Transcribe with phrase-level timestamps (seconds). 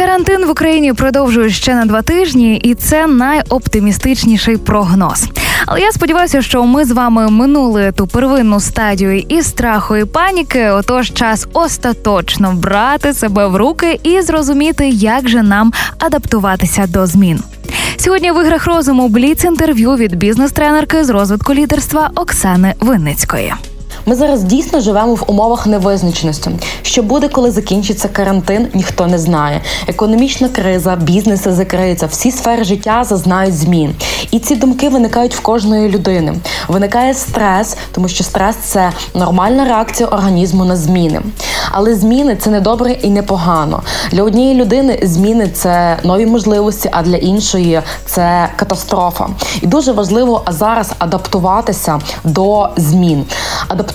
[0.00, 5.24] Карантин в Україні продовжує ще на два тижні, і це найоптимістичніший прогноз.
[5.66, 10.68] Але я сподіваюся, що ми з вами минули ту первинну стадію і страху, і паніки.
[10.68, 17.40] Отож, час остаточно брати себе в руки і зрозуміти, як же нам адаптуватися до змін.
[17.96, 23.54] Сьогодні в іграх розуму бліц інтерв'ю від бізнес-тренерки з розвитку лідерства Оксани Винницької.
[24.06, 26.50] Ми зараз дійсно живемо в умовах невизначеності.
[26.82, 29.60] Що буде, коли закінчиться карантин, ніхто не знає.
[29.86, 33.94] Економічна криза, бізнеси закриються, всі сфери життя зазнають змін.
[34.30, 36.34] І ці думки виникають в кожної людини.
[36.68, 41.20] Виникає стрес, тому що стрес це нормальна реакція організму на зміни.
[41.70, 43.82] Але зміни це не добре і не погано.
[44.12, 49.28] Для однієї людини зміни це нові можливості, а для іншої це катастрофа.
[49.62, 53.24] І дуже важливо зараз адаптуватися до змін.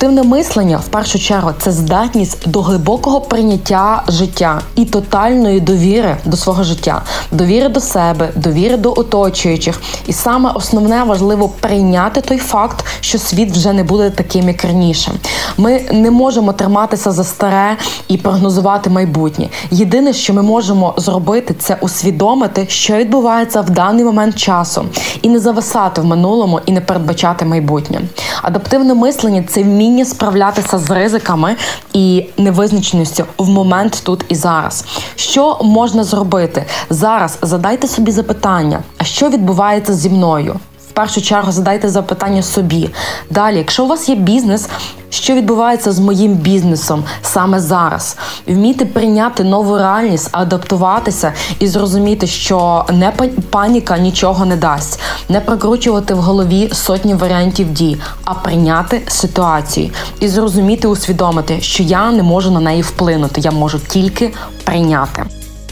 [0.05, 6.37] Адаптивне мислення в першу чергу це здатність до глибокого прийняття життя і тотальної довіри до
[6.37, 9.81] свого життя, довіри до себе, довіри до оточуючих.
[10.07, 15.11] І саме основне важливо прийняти той факт, що світ вже не буде таким, як раніше.
[15.57, 19.49] Ми не можемо триматися за старе і прогнозувати майбутнє.
[19.71, 24.85] Єдине, що ми можемо зробити, це усвідомити, що відбувається в даний момент часу,
[25.21, 28.01] і не зависати в минулому і не передбачати майбутнє.
[28.41, 31.55] Адаптивне мислення це вміння справлятися з ризиками
[31.93, 34.85] і невизначеністю в момент тут і зараз.
[35.15, 37.37] Що можна зробити зараз?
[37.41, 40.59] Задайте собі запитання: а що відбувається зі мною?
[40.95, 42.89] Першу чергу задайте запитання собі.
[43.29, 44.69] Далі, якщо у вас є бізнес,
[45.09, 48.17] що відбувається з моїм бізнесом саме зараз?
[48.47, 53.11] Вміти прийняти нову реальність, адаптуватися і зрозуміти, що не
[53.49, 60.27] паніка нічого не дасть, не прокручувати в голові сотні варіантів дій, а прийняти ситуацію і
[60.27, 65.23] зрозуміти, усвідомити, що я не можу на неї вплинути, я можу тільки прийняти.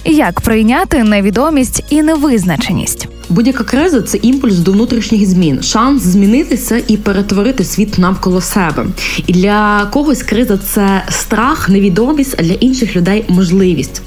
[0.05, 3.07] Як прийняти невідомість і невизначеність?
[3.29, 8.85] Будь-яка криза це імпульс до внутрішніх змін, шанс змінитися і перетворити світ навколо себе.
[9.27, 14.01] І для когось криза це страх, невідомість, а для інших людей можливість.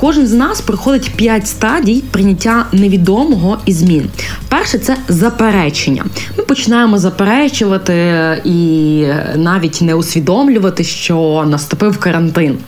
[0.00, 4.08] Кожен з нас проходить п'ять стадій прийняття невідомого і змін.
[4.48, 6.04] Перше це заперечення.
[6.38, 7.94] Ми починаємо заперечувати
[8.44, 9.04] і
[9.36, 12.58] навіть не усвідомлювати, що наступив карантин.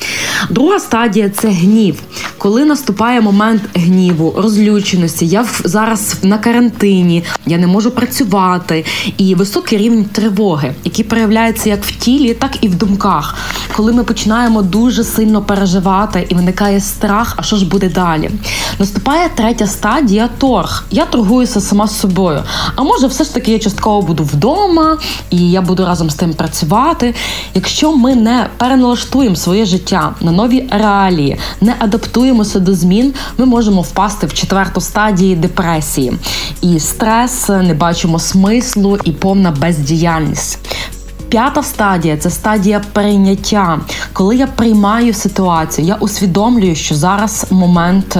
[0.50, 1.94] Друга стадія це гнів.
[2.38, 5.44] Коли наступає момент гніву, розлюченості, я
[5.80, 8.84] зараз на карантині, я не можу працювати,
[9.18, 13.34] і високий рівень тривоги, який проявляється як в тілі, так і в думках.
[13.76, 18.30] Коли ми починаємо дуже сильно переживати і виникає страх, а що ж буде далі?
[18.78, 20.84] Наступає третя стадія торг.
[20.90, 22.42] Я торгуюся сама з собою.
[22.76, 24.98] А може, все ж таки я частково буду вдома,
[25.30, 27.14] і я буду разом з тим працювати.
[27.54, 33.82] Якщо ми не переналаштуємо своє життя на нові реалії, не адаптуємося до змін, ми можемо
[33.82, 35.69] впасти в четверту стадії депресії.
[36.62, 40.58] І стрес, не бачимо смислу і повна бездіяльність.
[41.28, 43.80] П'ята стадія це стадія прийняття.
[44.12, 48.16] Коли я приймаю ситуацію, я усвідомлюю, що зараз момент.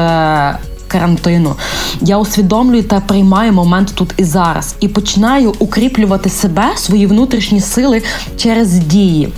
[0.91, 1.57] Карантину
[2.01, 8.03] я усвідомлюю та приймаю момент тут і зараз, і починаю укріплювати себе, свої внутрішні сили
[8.37, 9.29] через дії.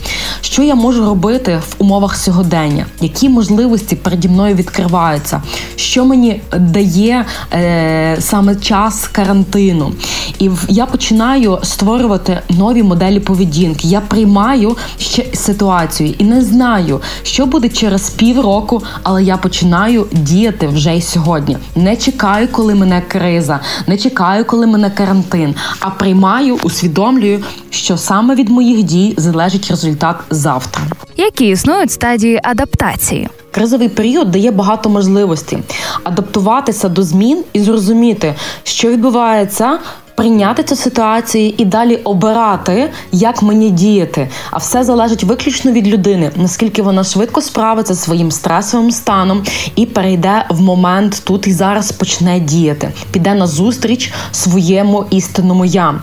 [0.40, 2.86] Що я можу робити в умовах сьогодення?
[3.00, 5.42] Які можливості переді мною відкриваються?
[5.76, 9.92] Що мені дає е, саме час карантину?
[10.38, 13.88] І я починаю створювати нові моделі поведінки.
[13.88, 20.66] Я приймаю ще ситуацію і не знаю, що буде через півроку, але я починаю діяти
[20.66, 21.41] вже й сьогодні.
[21.76, 28.34] Не чекаю, коли мене криза, не чекаю, коли мене карантин, а приймаю, усвідомлюю, що саме
[28.34, 30.82] від моїх дій залежить результат завтра.
[31.16, 33.28] Які існують стадії адаптації?
[33.50, 35.58] Кризовий період дає багато можливостей
[36.04, 39.78] адаптуватися до змін і зрозуміти, що відбувається
[40.22, 44.28] прийняти цю ситуацію і далі обирати, як мені діяти.
[44.50, 49.42] А все залежить виключно від людини, наскільки вона швидко справиться зі своїм стресовим станом
[49.76, 55.94] і перейде в момент тут і зараз почне діяти, піде на зустріч своєму істинному я.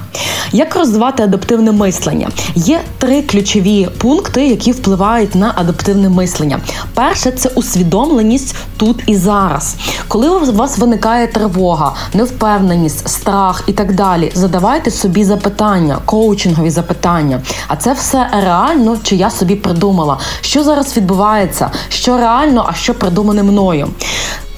[0.52, 2.30] Як розвивати адаптивне мислення?
[2.56, 6.60] Є три ключові пункти, які впливають на адаптивне мислення.
[6.94, 9.76] Перше це усвідомленість тут і зараз.
[10.08, 17.42] Коли у вас виникає тривога, невпевненість, страх і так далі, задавайте собі запитання, коучингові запитання.
[17.68, 22.94] А це все реально, чи я собі придумала, що зараз відбувається, що реально, а що
[22.94, 23.88] придумане мною.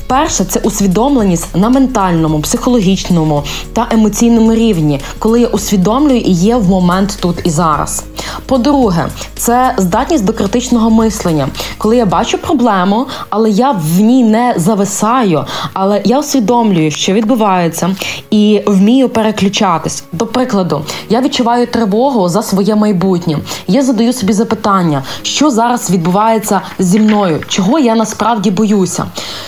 [0.08, 3.44] Перше, це усвідомленість на ментальному, психологічному
[3.74, 8.04] та емоційному рівні, коли я усвідомлюю і є в момент тут і зараз.
[8.52, 14.54] По-друге, це здатність до критичного мислення, коли я бачу проблему, але я в ній не
[14.58, 17.96] зависаю, але я усвідомлюю, що відбувається,
[18.32, 20.04] і вмію переключатись.
[20.12, 23.38] До прикладу, я відчуваю тривогу за своє майбутнє.
[23.68, 29.06] Я задаю собі запитання, що зараз відбувається зі мною, чого я насправді боюся,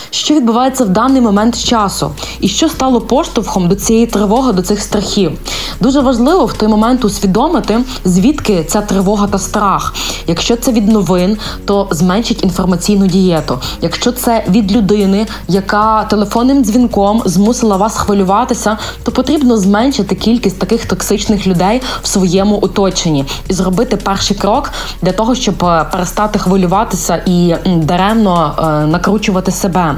[0.10, 4.82] що відбувається в даний момент часу, і що стало поштовхом до цієї тривоги, до цих
[4.82, 5.32] страхів.
[5.80, 8.93] Дуже важливо в той момент усвідомити, звідки ця тривога
[9.32, 9.94] та страх.
[10.28, 13.60] Якщо це від новин, то зменшить інформаційну дієту.
[13.82, 20.86] Якщо це від людини, яка телефонним дзвінком змусила вас хвилюватися, то потрібно зменшити кількість таких
[20.86, 27.22] токсичних людей в своєму оточенні і зробити перший крок для того, щоб е, перестати хвилюватися
[27.26, 29.96] і даремно е, накручувати себе.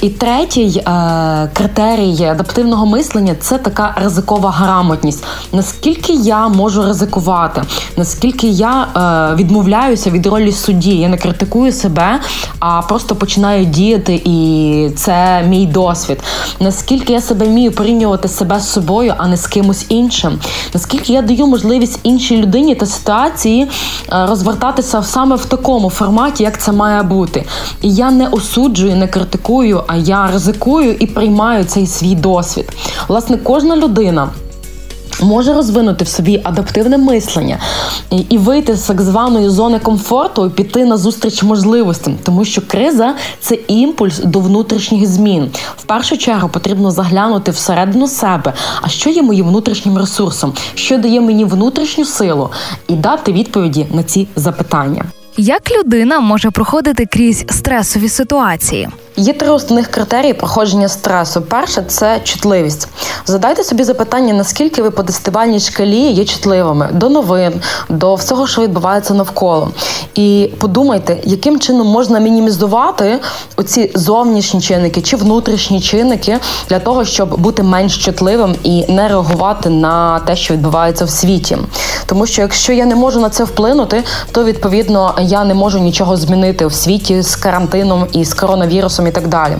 [0.00, 5.24] І третій е, критерій адаптивного мислення це така ризикова грамотність.
[5.52, 7.62] Наскільки я можу ризикувати,
[7.96, 12.20] наскільки я е, відмовляюся від ролі судді, я не критикую себе,
[12.58, 16.22] а просто починаю діяти, і це мій досвід.
[16.60, 20.38] Наскільки я себе вмію порівнювати себе з собою, а не з кимось іншим,
[20.74, 26.60] наскільки я даю можливість іншій людині та ситуації е, розвертатися саме в такому форматі, як
[26.60, 27.44] це має бути.
[27.82, 32.72] І я не осуджую, не критикую, а я ризикую і приймаю цей свій досвід.
[33.08, 34.28] Власне, кожна людина
[35.20, 37.58] може розвинути в собі адаптивне мислення
[38.28, 43.14] і вийти з так званої зони комфорту і піти на зустріч можливостям, тому що криза
[43.40, 45.50] це імпульс до внутрішніх змін.
[45.76, 48.52] В першу чергу потрібно заглянути всередину себе.
[48.82, 52.50] А що є моїм внутрішнім ресурсом, що дає мені внутрішню силу,
[52.88, 55.04] і дати відповіді на ці запитання.
[55.36, 58.88] Як людина може проходити крізь стресові ситуації?
[59.18, 61.42] Є три основних критерії проходження стресу.
[61.42, 62.88] Перше це чутливість.
[63.26, 67.52] Задайте собі запитання, наскільки ви по десятибальній шкалі є чутливими до новин,
[67.88, 69.70] до всього, що відбувається навколо.
[70.14, 73.18] І подумайте, яким чином можна мінімізувати
[73.56, 76.38] оці зовнішні чинники чи внутрішні чинники
[76.68, 81.58] для того, щоб бути менш чутливим і не реагувати на те, що відбувається в світі.
[82.06, 86.16] Тому що якщо я не можу на це вплинути, то відповідно я не можу нічого
[86.16, 89.56] змінити в світі з карантином і з коронавірусом і так далі.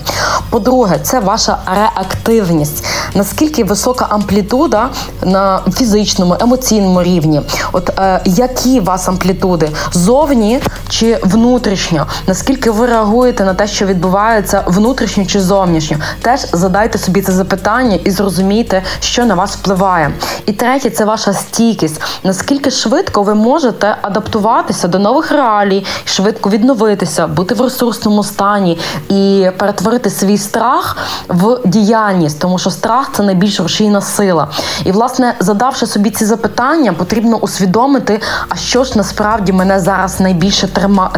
[0.50, 2.84] По-друге, це ваша реактивність.
[3.14, 4.88] Наскільки висока амплітуда
[5.22, 7.40] на фізичному, емоційному рівні?
[7.72, 12.06] От е, які вас амплітуди зовні чи внутрішньо?
[12.26, 15.96] Наскільки ви реагуєте на те, що відбувається внутрішньо чи зовнішньо?
[16.22, 20.10] Теж задайте собі це запитання і зрозумійте, що на вас впливає.
[20.46, 22.00] І третє це ваша стійкість.
[22.24, 28.78] Наскільки швидко ви можете адаптуватися до нових реалій, швидко відновитися, бути в ресурсному стані
[29.08, 30.96] і перетворити свій страх
[31.28, 34.48] в діяльність, тому що страх це найбільш рушійна сила.
[34.84, 40.68] І, власне, задавши собі ці запитання, потрібно усвідомити, а що ж насправді мене зараз найбільше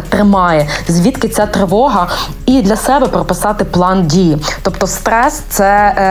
[0.09, 2.07] тримає, звідки ця тривога,
[2.45, 4.37] і для себе прописати план дії.
[4.61, 6.01] Тобто, стрес це е,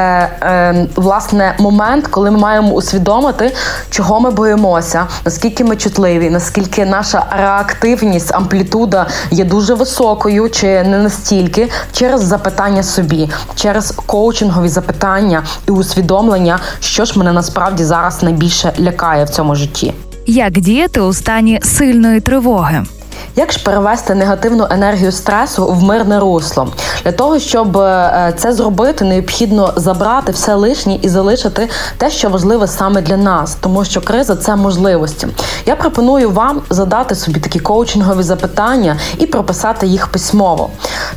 [0.43, 3.55] е, власне момент, коли ми маємо усвідомити,
[3.91, 10.99] чого ми боїмося, наскільки ми чутливі, наскільки наша реактивність, амплітуда є дуже високою, чи не
[10.99, 18.73] настільки через запитання собі, через коучингові запитання і усвідомлення, що ж мене насправді зараз найбільше
[18.81, 19.95] лякає в цьому житті.
[20.27, 22.85] Як діяти у стані сильної тривоги?
[23.37, 26.69] Як ж перевести негативну енергію стресу в мирне русло?
[27.05, 32.67] Для того, щоб е, це зробити, необхідно забрати все лишнє і залишити те, що важливе
[32.67, 35.29] саме для нас, тому що криза це можливості.
[35.67, 40.71] Я пропоную вам задати собі такі коучингові запитання і прописати їх письмово.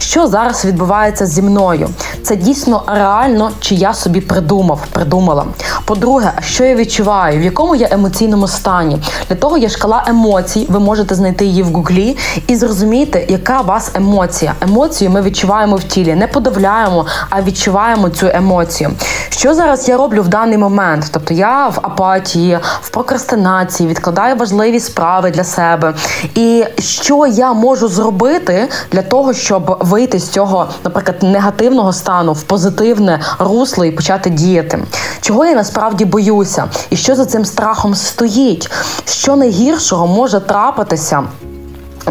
[0.03, 1.89] Що зараз відбувається зі мною?
[2.23, 5.45] Це дійсно реально, чи я собі придумав, придумала.
[5.85, 8.99] По-друге, що я відчуваю, в якому я емоційному стані?
[9.29, 12.17] Для того є шкала емоцій, ви можете знайти її в гуглі
[12.47, 14.53] і зрозуміти, яка у вас емоція.
[14.61, 18.91] Емоцію ми відчуваємо в тілі, не подавляємо, а відчуваємо цю емоцію.
[19.29, 21.05] Що зараз я роблю в даний момент?
[21.11, 25.93] Тобто я в апатії, в прокрастинації, відкладаю важливі справи для себе.
[26.35, 32.43] І що я можу зробити для того, щоб вийти з цього, наприклад, негативного стану в
[32.43, 34.79] позитивне русло і почати діяти?
[35.21, 36.69] Чого я насправді боюся?
[36.89, 38.71] І що за цим страхом стоїть?
[39.05, 41.23] Що найгіршого може трапитися?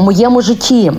[0.01, 0.93] Моєму житті,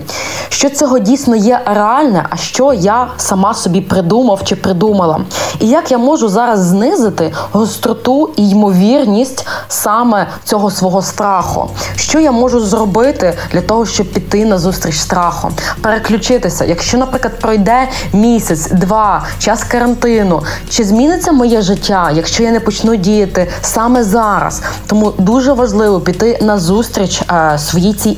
[0.48, 5.20] що цього дійсно є реальне, а що я сама собі придумав чи придумала.
[5.60, 11.70] І як я можу зараз знизити гостроту і ймовірність саме цього свого страху.
[11.96, 15.50] Що я можу зробити для того, щоб піти на зустріч страху?
[15.80, 16.64] Переключитися.
[16.64, 22.96] Якщо, наприклад, пройде місяць, два, час карантину, чи зміниться моє життя, якщо я не почну
[22.96, 24.62] діяти саме зараз?
[24.86, 28.16] Тому дуже важливо піти на зустріч е, своїй цій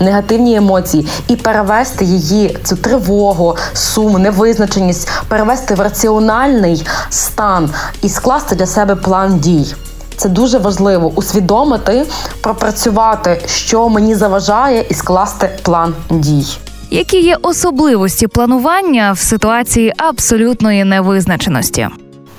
[0.00, 7.70] негативні емоції, і перевести її цю тривогу, сум, невизначеність, перевести в раціональний стан
[8.02, 9.74] і скласти для себе план дій.
[10.16, 12.06] Це дуже важливо усвідомити,
[12.40, 16.46] пропрацювати, що мені заважає, і скласти план дій.
[16.90, 21.88] Які є особливості планування в ситуації абсолютної невизначеності?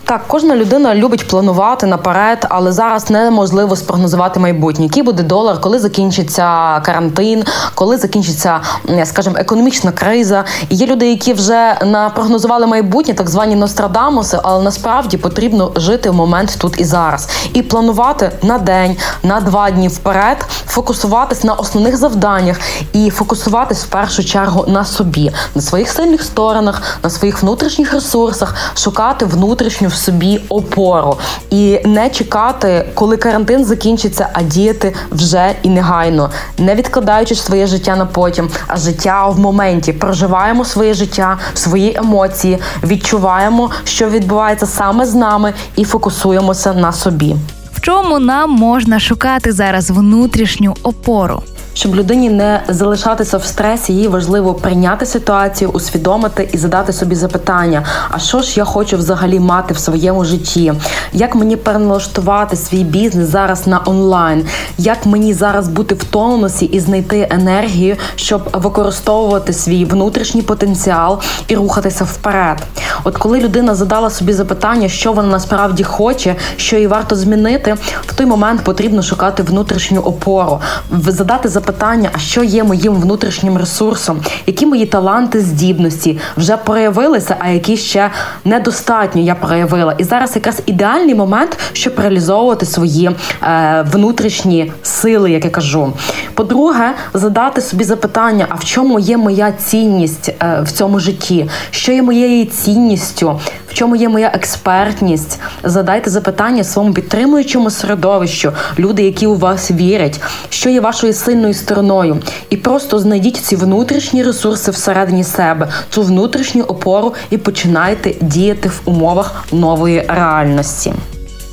[0.07, 4.85] Так, кожна людина любить планувати наперед, але зараз неможливо спрогнозувати майбутнє.
[4.85, 7.43] Який буде долар, коли закінчиться карантин,
[7.75, 8.59] коли закінчиться,
[9.03, 10.43] скажімо, економічна криза.
[10.69, 16.13] І є люди, які вже напрогнозували майбутнє, так звані Нострадамуси, але насправді потрібно жити в
[16.13, 21.97] момент тут і зараз і планувати на день, на два дні вперед, фокусуватись на основних
[21.97, 22.59] завданнях
[22.93, 28.55] і фокусуватись в першу чергу на собі, на своїх сильних сторонах, на своїх внутрішніх ресурсах,
[28.75, 31.17] шукати внутрішню в собі опору
[31.49, 37.95] і не чекати, коли карантин закінчиться, а діяти вже і негайно, не відкладаючи своє життя
[37.95, 39.93] на потім, а життя в моменті.
[39.93, 47.35] Проживаємо своє життя, свої емоції, відчуваємо, що відбувається саме з нами, і фокусуємося на собі.
[47.73, 51.41] В чому нам можна шукати зараз внутрішню опору?
[51.77, 57.83] Щоб людині не залишатися в стресі, їй важливо прийняти ситуацію, усвідомити і задати собі запитання:
[58.09, 60.73] а що ж я хочу взагалі мати в своєму житті?
[61.13, 64.45] Як мені переналаштувати свій бізнес зараз на онлайн?
[64.77, 71.55] Як мені зараз бути в тонусі і знайти енергію, щоб використовувати свій внутрішній потенціал і
[71.55, 72.63] рухатися вперед?
[73.03, 77.75] От коли людина задала собі запитання, що вона насправді хоче, що їй варто змінити,
[78.07, 80.59] в той момент потрібно шукати внутрішню опору,
[81.07, 87.35] задати запитання запитання, а що є моїм внутрішнім ресурсом, які мої таланти, здібності вже проявилися,
[87.39, 88.11] а які ще
[88.45, 89.95] недостатньо я проявила.
[89.97, 93.11] І зараз якраз ідеальний момент, щоб реалізовувати свої
[93.43, 95.93] е, внутрішні сили, як я кажу.
[96.33, 101.49] По-друге, задати собі запитання: а в чому є моя цінність е, в цьому житті?
[101.71, 103.39] Що є моєю цінністю?
[103.75, 105.39] Чому є моя експертність?
[105.63, 112.17] Задайте запитання своєму підтримуючому середовищу, люди, які у вас вірять, що є вашою сильною стороною,
[112.49, 118.81] і просто знайдіть ці внутрішні ресурси всередині себе, цю внутрішню опору, і починайте діяти в
[118.85, 120.93] умовах нової реальності.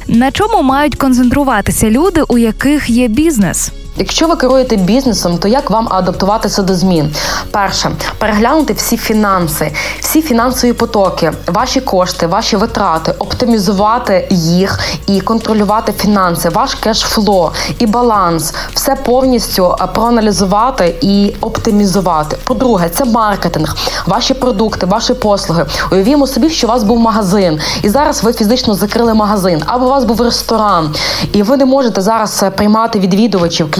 [0.08, 3.72] На чому мають концентруватися люди, у яких є бізнес?
[3.96, 7.14] Якщо ви керуєте бізнесом, то як вам адаптуватися до змін?
[7.50, 15.92] Перше переглянути всі фінанси, всі фінансові потоки, ваші кошти, ваші витрати, оптимізувати їх і контролювати
[15.92, 22.36] фінанси, ваш кешфло і баланс, все повністю е, проаналізувати і оптимізувати.
[22.44, 25.66] По-друге, це маркетинг, ваші продукти, ваші послуги.
[25.92, 29.88] Уявімо собі, що у вас був магазин, і зараз ви фізично закрили магазин, або у
[29.88, 30.94] вас був ресторан,
[31.32, 33.70] і ви не можете зараз е, приймати відвідувачів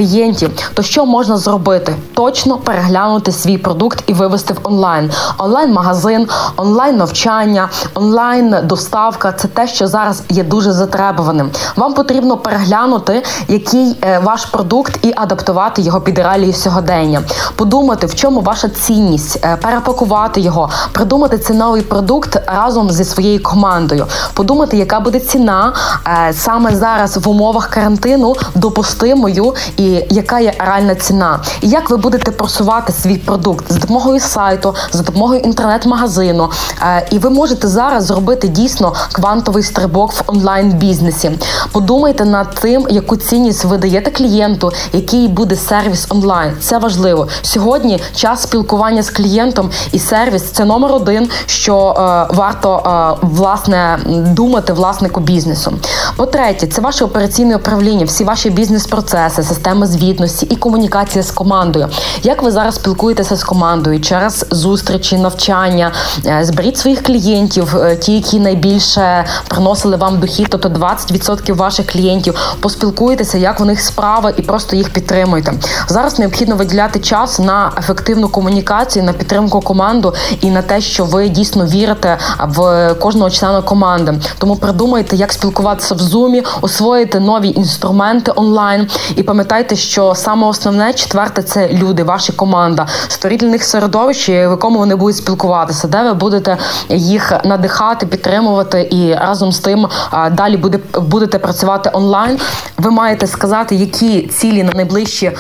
[0.75, 1.95] то що можна зробити?
[2.15, 5.11] Точно переглянути свій продукт і вивести в онлайн.
[5.39, 11.51] Онлайн-магазин, онлайн-навчання, онлайн-доставка це те, що зараз є дуже затребуваним.
[11.77, 17.23] Вам потрібно переглянути, який е, ваш продукт, і адаптувати його під реалії сьогодення.
[17.57, 24.07] Подумати, в чому ваша цінність, е, перепакувати його, придумати ціновий продукт разом зі своєю командою.
[24.35, 25.73] Подумати, яка буде ціна
[26.07, 31.97] е, саме зараз в умовах карантину допустимою і яка є реальна ціна, і як ви
[31.97, 36.51] будете просувати свій продукт за допомогою сайту, за допомогою інтернет-магазину.
[36.83, 41.31] Е, і ви можете зараз зробити дійсно квантовий стрибок в онлайн-бізнесі.
[41.73, 46.53] Подумайте над тим, яку цінність ви даєте клієнту, який буде сервіс онлайн.
[46.61, 48.01] Це важливо сьогодні.
[48.15, 54.73] Час спілкування з клієнтом і сервіс це номер один, що е, варто е, власне думати
[54.73, 55.73] власнику бізнесу.
[56.17, 61.31] По третє, це ваше операційне управління, всі ваші бізнес-процеси, системи системи звітності і комунікація з
[61.31, 61.89] командою.
[62.23, 65.93] Як ви зараз спілкуєтеся з командою через зустрічі, навчання?
[66.27, 72.57] Е, зберіть своїх клієнтів, е, ті, які найбільше приносили вам дохід, тобто 20% ваших клієнтів.
[72.61, 75.53] Поспілкуйтеся, як в них справа, і просто їх підтримуйте.
[75.89, 81.29] Зараз необхідно виділяти час на ефективну комунікацію, на підтримку команду і на те, що ви
[81.29, 84.15] дійсно вірите в кожного члена команди.
[84.39, 90.47] Тому придумайте, як спілкуватися в зумі, освоїти нові інструменти онлайн і пам'ятайте пам'ятайте, що саме
[90.47, 95.89] основне четверте це люди, ваша команда, створіть для них середовище, в якому вони будуть спілкуватися,
[95.89, 96.57] де ви будете
[96.89, 99.89] їх надихати, підтримувати і разом з тим
[100.33, 102.39] далі буде будете працювати онлайн.
[102.79, 105.33] Ви маєте сказати, які цілі на найближчі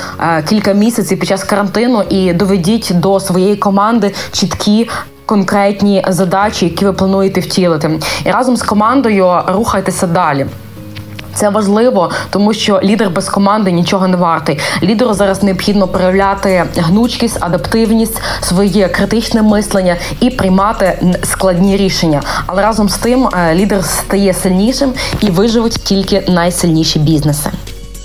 [0.48, 4.90] кілька місяців під час карантину, і доведіть до своєї команди чіткі
[5.26, 10.46] конкретні задачі, які ви плануєте втілити, і разом з командою рухайтеся далі.
[11.34, 14.58] Це важливо, тому що лідер без команди нічого не вартий.
[14.82, 22.22] Лідеру зараз необхідно проявляти гнучкість, адаптивність, своє критичне мислення і приймати складні рішення.
[22.46, 27.50] Але разом з тим е, лідер стає сильнішим і виживуть тільки найсильніші бізнеси.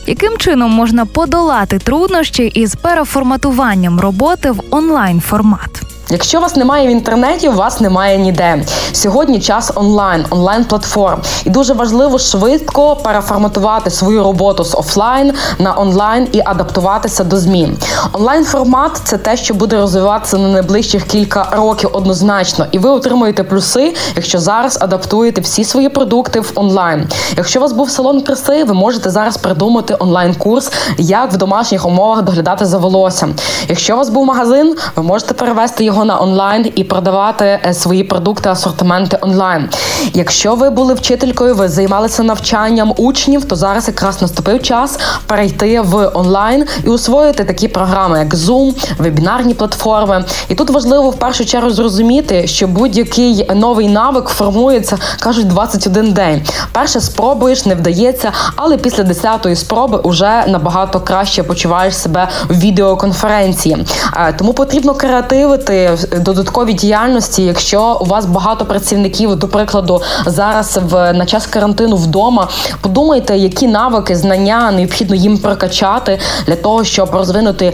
[0.07, 5.86] Яким чином можна подолати труднощі із переформатуванням роботи в онлайн формат?
[6.09, 8.65] Якщо вас немає в інтернеті, вас немає ніде.
[8.91, 15.79] Сьогодні час онлайн, онлайн платформ, і дуже важливо швидко переформатувати свою роботу з офлайн на
[15.79, 17.77] онлайн і адаптуватися до змін.
[18.13, 23.43] Онлайн формат це те, що буде розвиватися на найближчих кілька років однозначно, і ви отримуєте
[23.43, 27.07] плюси, якщо зараз адаптуєте всі свої продукти в онлайн.
[27.37, 32.21] Якщо у вас був салон краси, ви можете зараз придумати онлайн-курс, як в домашніх умовах
[32.21, 33.33] доглядати за волоссям.
[33.67, 37.73] Якщо у вас був магазин, ви можете перевести його його на онлайн і продавати е,
[37.73, 39.69] свої продукти, асортименти онлайн.
[40.13, 46.11] Якщо ви були вчителькою, ви займалися навчанням учнів, то зараз якраз наступив час перейти в
[46.13, 50.25] онлайн і освоїти такі програми, як Zoom, вебінарні платформи.
[50.49, 56.41] І тут важливо в першу чергу зрозуміти, що будь-який новий навик формується, кажуть, 21 день.
[56.71, 63.85] Перше спробуєш, не вдається, але після 10-ї спроби вже набагато краще почуваєш себе в відеоконференції.
[64.17, 65.86] Е, тому потрібно креативити
[66.21, 72.47] додаткові діяльності, якщо у вас багато працівників, до прикладу, зараз в на час карантину вдома,
[72.81, 77.73] подумайте, які навики, знання необхідно їм прокачати для того, щоб розвинути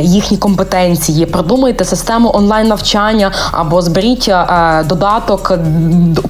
[0.00, 1.26] їхні компетенції.
[1.26, 5.52] Продумайте систему онлайн навчання або зберіть е, додаток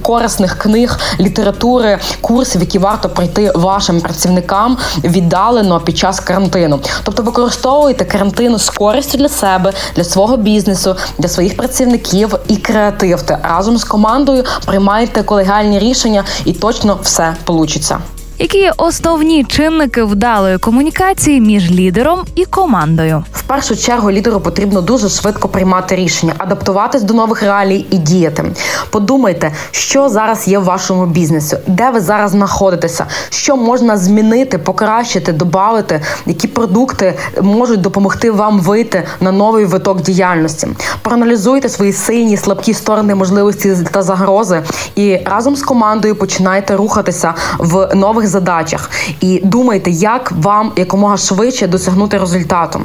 [0.01, 6.79] корисних книг, літератури, курсів, які варто пройти вашим працівникам віддалено під час карантину.
[7.03, 13.37] Тобто використовуйте карантину з користю для себе, для свого бізнесу для своїх працівників і креативте
[13.43, 17.99] разом з командою приймайте колегіальні рішення, і точно все получиться.
[18.39, 23.23] Які є основні чинники вдалої комунікації між лідером і командою?
[23.33, 28.43] В першу чергу лідеру потрібно дуже швидко приймати рішення, адаптуватись до нових реалій і діяти.
[28.89, 35.33] Подумайте, що зараз є в вашому бізнесі, де ви зараз знаходитеся, що можна змінити, покращити,
[35.33, 40.67] додати, які продукти можуть допомогти вам вийти на новий виток діяльності.
[41.01, 44.61] Проаналізуйте свої сильні, слабкі сторони, можливості та загрози,
[44.95, 48.89] і разом з командою починайте рухатися в нових нових задачах
[49.21, 52.81] і думайте, як вам якомога швидше досягнути результату.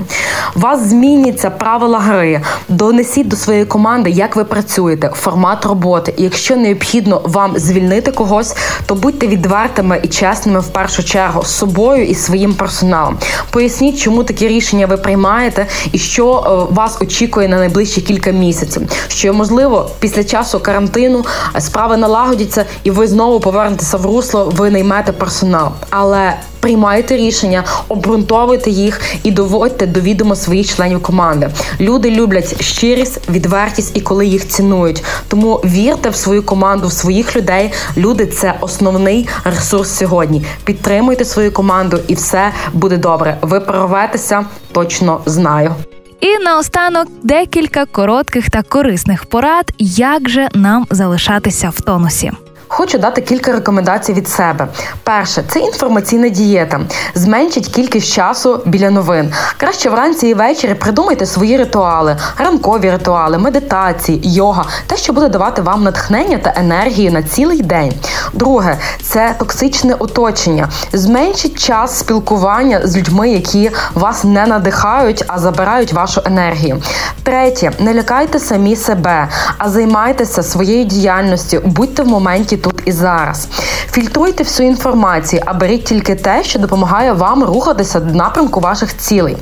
[0.54, 6.14] Вас зміняться правила гри, донесіть до своєї команди, як ви працюєте, формат роботи.
[6.16, 11.50] І якщо необхідно вам звільнити когось, то будьте відвертими і чесними в першу чергу з
[11.50, 13.18] собою і своїм персоналом.
[13.50, 18.82] Поясніть, чому такі рішення ви приймаєте, і що е, вас очікує на найближчі кілька місяців.
[19.08, 21.24] Що можливо після часу карантину
[21.58, 27.64] справи налагодяться, і ви знову повернетеся в русло, ви наймете персонал персонал, але приймайте рішення,
[27.88, 31.50] обґрунтовуйте їх і доводьте до відома своїх членів команди.
[31.80, 35.04] Люди люблять щирість, відвертість і коли їх цінують.
[35.28, 37.72] Тому вірте в свою команду, в своїх людей.
[37.96, 40.44] Люди це основний ресурс сьогодні.
[40.64, 43.36] Підтримуйте свою команду, і все буде добре.
[43.42, 45.74] Ви прорветеся, точно знаю.
[46.20, 52.30] І наостанок декілька коротких та корисних порад, як же нам залишатися в тонусі.
[52.72, 54.68] Хочу дати кілька рекомендацій від себе.
[55.04, 56.80] Перше, це інформаційна дієта.
[57.14, 59.32] Зменшить кількість часу біля новин.
[59.56, 65.62] Краще вранці і ввечері придумайте свої ритуали, ранкові ритуали, медитації, йога, те, що буде давати
[65.62, 67.92] вам натхнення та енергію на цілий день.
[68.32, 70.68] Друге, це токсичне оточення.
[70.92, 76.82] Зменшить час спілкування з людьми, які вас не надихають, а забирають вашу енергію.
[77.22, 79.28] Третє, не лякайте самі себе,
[79.58, 83.48] а займайтеся своєю діяльністю, будьте в моменті тут і зараз.
[83.92, 89.36] Фільтруйте всю інформацію, а беріть тільки те, що допомагає вам рухатися в напрямку ваших цілей.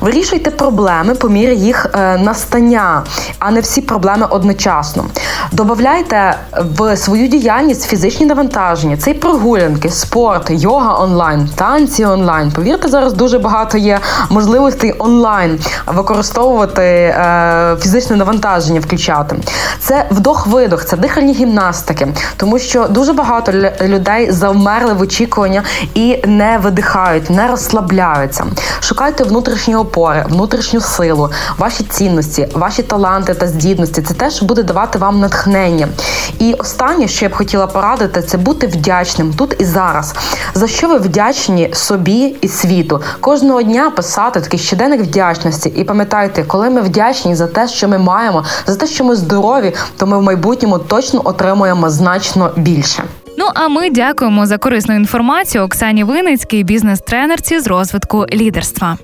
[0.00, 3.02] Вирішуйте проблеми по мірі їх е, настання,
[3.38, 5.04] а не всі проблеми одночасно.
[5.52, 6.36] Добавляйте
[6.78, 12.52] в свою діяльність фізичні навантаження, це й прогулянки, спорт, йога онлайн, танці онлайн.
[12.52, 14.00] Повірте, зараз дуже багато є
[14.30, 19.36] можливостей онлайн використовувати е, фізичне навантаження, включати.
[19.80, 22.08] Це вдох-видох, це дихальні гімнастики.
[22.36, 25.62] Тому що дуже багато людей завмерли в очікування
[25.94, 28.46] і не видихають, не розслабляються.
[28.80, 34.02] Шукайте внутрішні опори, внутрішню силу, ваші цінності, ваші таланти та здібності.
[34.02, 35.88] Це теж буде давати вам натхнення.
[36.38, 40.14] І останнє, що я б хотіла порадити, це бути вдячним тут і зараз.
[40.54, 43.00] За що ви вдячні собі і світу?
[43.20, 45.68] Кожного дня писати такий щоденник вдячності.
[45.68, 49.74] І пам'ятайте, коли ми вдячні за те, що ми маємо, за те, що ми здорові,
[49.96, 53.02] то ми в майбутньому точно отримуємо значно більше.
[53.38, 58.98] Ну а ми дякуємо за корисну інформацію Оксані Виницькій, бізнес-тренерці з розвитку лідерства.